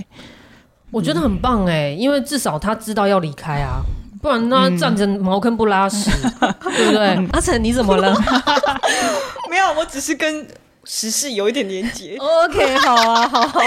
[0.90, 3.82] 我觉得很棒哎，因为至少他知道要离开啊，
[4.24, 6.10] 不然那站着茅坑不拉屎，
[6.40, 7.28] 嗯、对不对？
[7.32, 8.16] 阿成你怎么了？
[9.50, 10.48] 没有，我只是跟
[10.84, 12.16] 时事有一点连结。
[12.16, 13.60] OK，好啊，好好。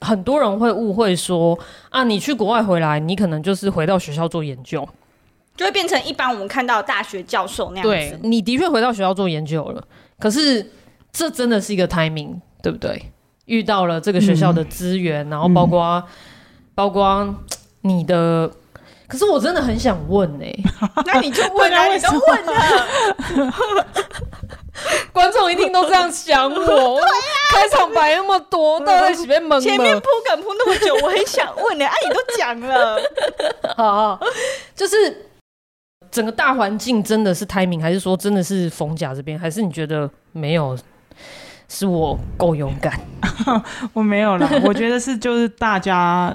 [0.00, 1.56] 很多人会误会说
[1.90, 4.84] 啊，你去国外回来，你可能就是回到学校做研究，
[5.56, 7.88] 就会变成一般我们看到大学教授那样子。
[7.88, 9.80] 对，你的确回到学校做研究了，
[10.18, 10.72] 可是
[11.12, 13.12] 这真的是一个 timing，对不对？
[13.44, 16.02] 遇到了这个学校的资源，嗯、然后包括、嗯、
[16.74, 17.32] 包括
[17.82, 18.50] 你的，
[19.08, 20.64] 可是我真的很想问哎、欸，
[21.06, 22.52] 那你就问啊， 你都问了，
[25.12, 27.08] 观众一定都这样想我，啊、
[27.50, 29.60] 开场白那么多，到底是被蒙？
[29.60, 32.98] 前面铺梗铺那么久，我很想问呢、欸，哎、啊，你都讲了，
[33.76, 34.20] 好，
[34.74, 35.28] 就是
[36.10, 40.76] 整个大环境真的是 timing，还是说真的是逢甲这边，还是你觉得没有？
[41.68, 43.00] 是我够勇敢，
[43.92, 44.48] 我没有了。
[44.62, 46.32] 我觉得是就是大家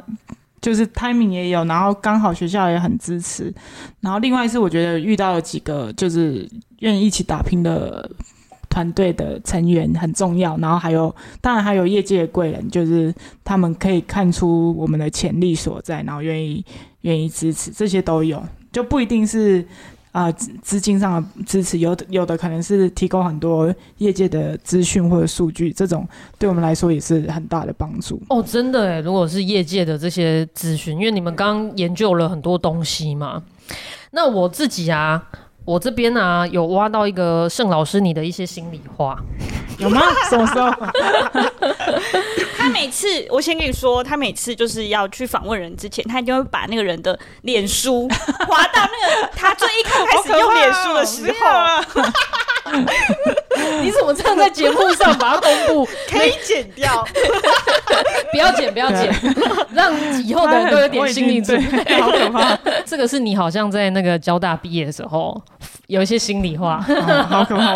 [0.61, 3.51] 就是 timing 也有，然后刚好学校也很支持，
[3.99, 6.47] 然后另外是我觉得遇到了几个就是
[6.79, 8.09] 愿意一起打拼的
[8.69, 16.63] 团队的成员很重要，然后还有当然还有业界的贵人，就是他们可以看出我们的潜力所在，然后愿意
[17.01, 19.65] 愿意支持，这些都有，就不一定是。
[20.11, 28.21] 啊，资资金上的支持，有的有的可能是提供很多业界的资讯或者数据，这种对我们来说也是很大的帮助。
[28.29, 33.41] 哦，真的诶，如果是业界的这些资讯，因为你们刚刚研究了很多东西嘛，
[34.11, 35.23] 那我自己啊。
[35.63, 39.15] 我这边啊，有挖到一个盛老师你的一些心里话，
[39.77, 40.01] 有吗？
[40.27, 40.71] 什么时候？
[42.61, 48.07] 他每次，我先跟你说，他每次就是要去访问人之前，他一定会把那个人的脸书
[48.47, 52.03] 滑到那个他最一开始用脸书的时候。
[53.81, 55.87] 你怎么这样在节目上把它公布？
[56.09, 57.05] 可以剪掉，
[58.31, 59.13] 不要剪，不要剪，
[59.73, 59.93] 让
[60.23, 62.01] 以后的人都有点心理准备。
[62.01, 62.57] 好可怕！
[62.85, 65.39] 这个是你好像在那个交大毕业的时候
[65.87, 66.79] 有一些心里话，
[67.29, 67.75] 好可怕！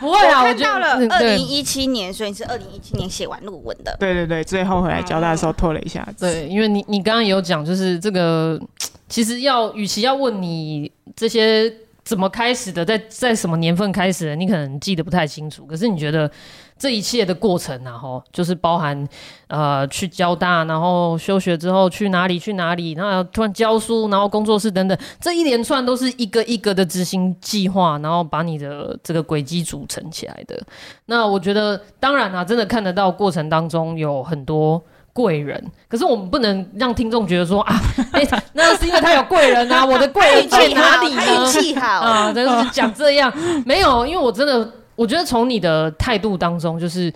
[0.00, 3.96] 不会啊，我看到了二零一七年，所以你是二零一七年写完论文的。
[4.00, 6.06] 对对对，最后回来交大的时候拖了一下。
[6.18, 8.60] 对，因为你你刚刚有讲，就是这个
[9.08, 11.72] 其实要，与其要问你这些。
[12.04, 12.84] 怎么开始的？
[12.84, 14.36] 在在什么年份开始的？
[14.36, 15.64] 你可能记得不太清楚。
[15.64, 16.30] 可是你觉得
[16.76, 19.08] 这一切的过程啊，吼，就是包含
[19.46, 30.60] 呃去交大，然后休学之后去哪里去哪里，然后突然教书，然后工作室等等，这一连串都是一个一个的执行计划，然后把你的这个轨迹组成起来的。
[31.06, 34.82] 那我觉得，当然啊，真的看得到过程当中有很多。
[35.12, 37.76] 贵人，可是我们不能让听众觉得说啊，
[38.12, 41.22] 哎、欸，那是因为他有贵人啊， 我的贵人在哪里呢？
[41.44, 43.30] 运气好啊，就是讲这样，
[43.66, 47.12] 没有，因为我真的，我觉得从你的态度当中，就是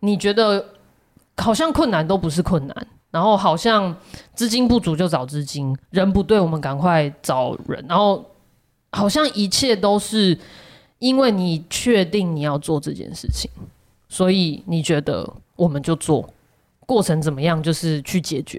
[0.00, 0.64] 你觉得
[1.36, 3.94] 好像困难都不是困难，然后好像
[4.34, 8.24] 资金不足就找资金，人不对，我们赶快找人，然后
[8.90, 10.36] 好像一切都是
[10.98, 13.48] 因为你确定你要做这件事情，
[14.08, 16.28] 所以你觉得我们就做。
[16.86, 17.62] 过程怎么样？
[17.62, 18.58] 就是去解决。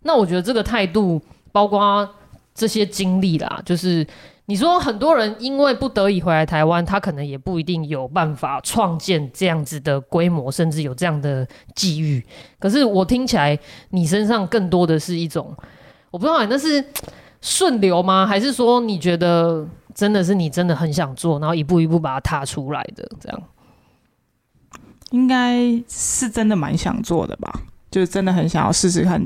[0.00, 1.20] 那我觉得这个态度，
[1.52, 2.08] 包括
[2.54, 4.06] 这些经历啦，就是
[4.46, 12.24] 你说很多人因为不得已回来台湾，他可能也不一定有办法创建这样子的规模，甚至有这样的机遇。
[12.58, 13.58] 可是我听起来，
[13.90, 15.54] 你身上更多的是一种，
[16.10, 16.82] 我不知道那是
[17.42, 18.26] 顺流吗？
[18.26, 23.42] 还是说你觉得真的是你真的很想做，然后一步一步把它踏出来的这样？
[25.10, 29.22] 应该是真的蛮想做的吧，就是真的很想要试试看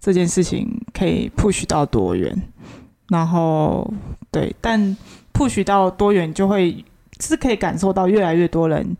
[0.00, 2.34] 这件事情可以 push 到多远，
[3.08, 3.92] 然后
[4.30, 4.96] 对，但
[5.34, 6.84] push 到多远就会
[7.20, 8.96] 是可以感受到越来越多人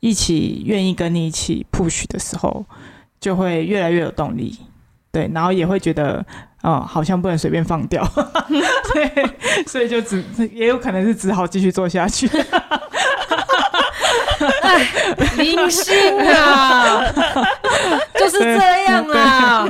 [0.00, 2.64] 一起愿意跟你一起 push 的时候，
[3.20, 4.58] 就会越来越有动力，
[5.12, 6.24] 对，然后也会觉得，
[6.62, 8.04] 嗯，好像不能随便放掉，
[8.92, 12.28] 对，所以就只也有可能是只好继续做下去。
[14.70, 14.86] 哎，
[15.36, 17.02] 明星啊，
[18.18, 19.68] 就是这样啊，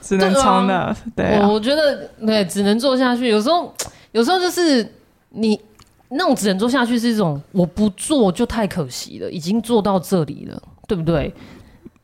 [0.00, 0.96] 只能冲的。
[1.14, 3.28] 对、啊，我觉得对，只能做下去。
[3.28, 3.74] 有时候，
[4.12, 4.86] 有时候就是
[5.30, 5.60] 你
[6.08, 11.32] 那种只能做下去，是一种我不做就太可惜了，已经做到这里了，对不对？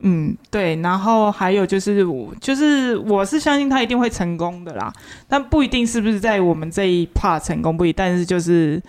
[0.00, 0.76] 嗯，对。
[0.76, 4.92] 然后还有就是，我就是我是相信他一定会成功的啦，
[5.28, 8.82] 但不一定是不是在我们这一 part 成功不一定，但是就是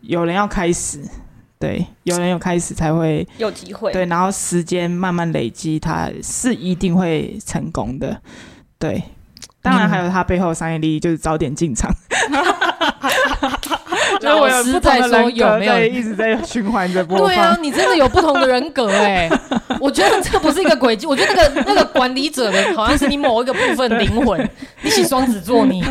[0.00, 1.00] 有人要开始。
[1.58, 3.92] 对，有人有开始才会有机会。
[3.92, 8.20] 对，然后时间慢慢累积，他是一定会成功的。
[8.78, 9.02] 对，
[9.60, 11.92] 当然还有他背后的商业利益，就是早点进场。
[14.22, 17.26] 老师在说有没有一直在 循环着播放？
[17.26, 19.40] 对啊，你真的有不同的人格哎、欸！
[19.80, 24.48] 我觉得这不是一个轨迹，我觉得那个那个管理者的好像是你某一个部分灵魂。
[24.80, 25.84] 你是双子座，你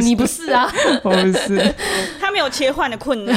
[0.00, 0.72] 你不是啊？
[1.02, 1.74] 我不是，
[2.18, 3.36] 他没有切换的困难，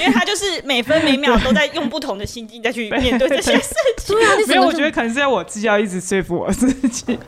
[0.00, 4.16] 因为他就是每分每秒都在用不同的心境再去面对这些事情。
[4.16, 7.18] 对啊，你没有，我觉得可能是要我自己要一直说服我自己。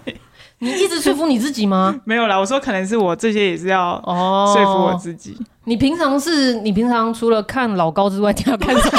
[0.61, 2.01] 你一直说服你自己吗？
[2.05, 5.33] 没有啦，我说可能是我这些也是要哦说服我自己。
[5.39, 8.99] Oh, 你平常是你平常除了看老高之外，你要看什么？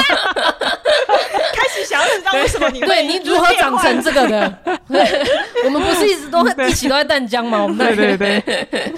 [1.52, 4.58] 开始想要知道为什么你对你如何长成这个的？
[5.64, 7.62] 我们不是一直都一起都在淡江吗？
[7.62, 8.94] 我们对对对。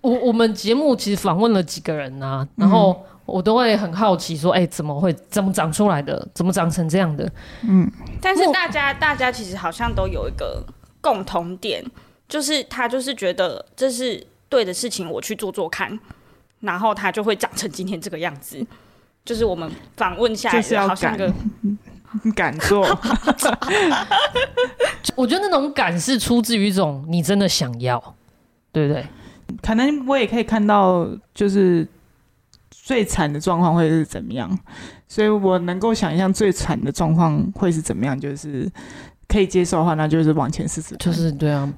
[0.00, 6.28] 我我们节目其实访问了几个人啊，然后我都会很好奇说，哎、欸，怎么会怎么长出来的？
[6.34, 7.28] 怎么长成这样的？
[7.66, 10.64] 嗯，但是大家大家其实好像都有一个。
[11.04, 11.84] 共同点
[12.26, 16.00] 就是他就是觉得这是对的事情，我去做做看，
[16.60, 18.66] 然后他就会长成今天这个样子。
[19.22, 21.30] 就是我们访问下来，好像个
[22.34, 22.82] 敢做。
[25.14, 28.16] 我觉得那种敢是出自于一种你真的想要，
[28.72, 29.06] 对不对？
[29.62, 31.86] 可能我也可以看到，就是
[32.70, 34.58] 最惨的状况会是怎么样，
[35.06, 38.70] 所以我能够想象最惨的状况会是怎么样，就是。
[39.34, 40.94] 可以接受的话，那就是往前试试。
[40.96, 41.68] 就是对啊，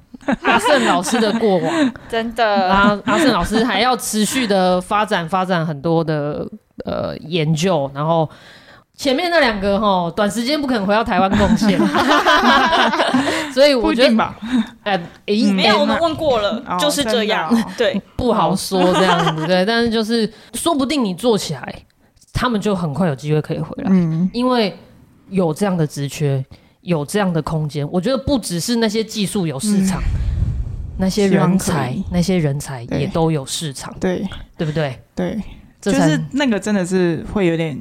[0.43, 1.73] 阿胜老师的过往。
[2.07, 6.47] 真的，阿阿胜老师还要持续的发展，发展很多的
[6.85, 7.89] 呃研究。
[7.95, 8.29] 然后
[8.95, 11.79] 前面那两个哈，短时间不可能回到台湾贡献，
[13.51, 14.35] 所以我觉得吧，
[14.83, 14.95] 哎、
[15.25, 21.75] 没有，我们问过了，哦、就是这样，哦、对，不好说这样子，对，但是就是说不定你做起来，
[22.31, 24.77] 他们就很快有机会可以回来，嗯，因为
[25.31, 26.45] 有这样的职缺。
[26.87, 34.25] 有这样的空间，我觉得不只是那些技术有市场，嗯、那些人才，那些人才也都有市场，对，
[34.57, 34.97] 对不对？
[35.13, 35.37] 对，
[35.81, 37.77] 就是那个真的是会有点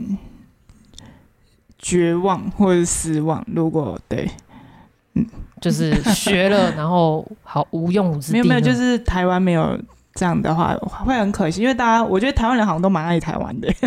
[1.79, 3.45] 绝望或者失望。
[3.47, 4.29] 如果对，
[5.15, 5.25] 嗯，
[5.63, 8.33] 就是学了，然后好无用武之地。
[8.33, 9.79] 没有没有，就是台湾没有
[10.15, 13.73] 这样的话，会很可惜，因为大家我觉得台湾人好像都蛮爱台湾的。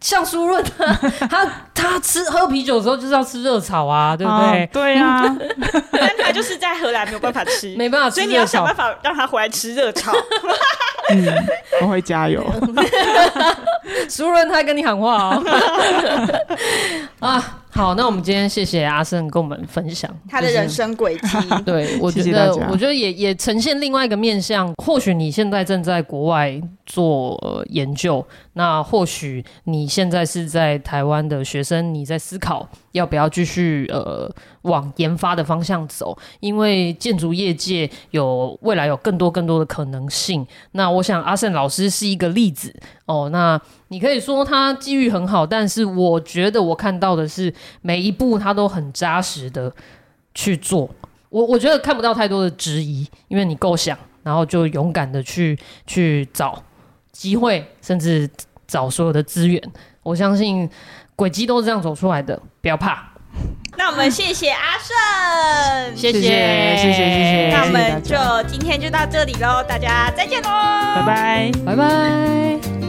[0.00, 0.62] 像苏润，
[1.30, 4.64] 他他吃喝啤酒的时候就是要吃热炒啊，对不对？
[4.64, 5.36] 哦、对、啊，
[5.92, 10.12] 但他就是在荷兰没有办法吃，没办法吃，所以你要想办法让他回来吃热炒。
[11.10, 11.26] 嗯，
[11.82, 12.44] 我会加油。
[14.08, 15.44] 苏润他跟你喊话哦。
[17.20, 17.58] 啊。
[17.74, 21.38] 好，那我们今天谢谢阿胜跟我们分享他的人生轨迹。
[21.64, 24.70] 对，我觉得，谢谢我觉得也也呈现另外一个面向。
[24.74, 34.30] 或许你现在正在国外做、呃、研究，那或许你现在是在台湾的学生，你在思考要不要继续呃
[34.62, 40.46] 往研发的方向走，因为建筑业界有未来有更多更多的可能性。
[40.72, 42.74] 那我想阿胜老师是一个例子
[43.06, 43.28] 哦。
[43.30, 49.72] 那你可以说他机遇很好，但是我觉得我看到的是每一步他都很扎实的
[50.34, 50.88] 去做。
[51.28, 56.62] 我我觉得看不到太多的质疑，因为你够想，然后就勇敢的去去找
[57.10, 58.28] 机会，甚至
[58.66, 59.62] 找所有的资源。
[60.02, 60.68] 我相信
[61.16, 63.11] 轨迹都是这样走出来的，不要怕。
[63.76, 66.76] 那我们谢谢阿胜，谢谢谢谢谢谢。
[66.76, 68.16] 谢谢谢谢，那我们就
[68.48, 72.81] 今天就到这里喽，大家再见喽，拜拜，拜拜。